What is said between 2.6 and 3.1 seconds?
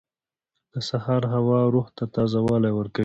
ورکوي.